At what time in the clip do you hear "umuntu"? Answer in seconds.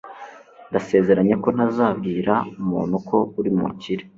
2.61-2.95